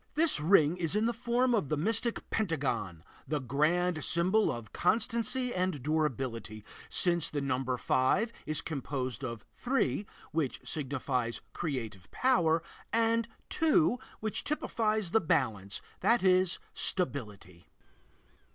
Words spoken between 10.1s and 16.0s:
which signifies creative power, and two, which typifies the balance,